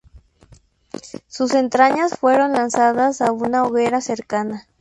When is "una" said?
3.31-3.63